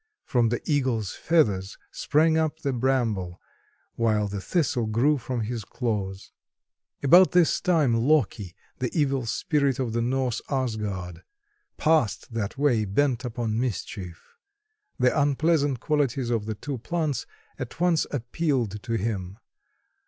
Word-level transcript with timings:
From 0.25 0.49
the 0.49 0.63
eagle's 0.65 1.13
feathers 1.13 1.77
sprang 1.91 2.35
up 2.35 2.61
the 2.61 2.73
bramble, 2.73 3.39
while 3.93 4.27
the 4.27 4.41
Thistle 4.41 4.87
grew 4.87 5.19
from 5.19 5.41
his 5.41 5.63
claws. 5.63 6.31
About 7.03 7.33
this 7.33 7.61
time 7.61 7.93
Loki, 7.93 8.55
the 8.79 8.89
evil 8.99 9.27
spirit 9.27 9.77
of 9.77 9.93
the 9.93 10.01
Norse 10.01 10.41
Asgard, 10.49 11.21
passed 11.77 12.33
that 12.33 12.57
way, 12.57 12.83
bent 12.83 13.23
upon 13.23 13.59
mischief. 13.59 14.35
The 14.97 15.15
unpleasant 15.15 15.79
qualities 15.81 16.31
of 16.31 16.47
the 16.47 16.55
two 16.55 16.79
plants 16.79 17.27
at 17.59 17.79
once 17.79 18.07
appealed 18.09 18.81
to 18.81 18.93
him. 18.93 19.37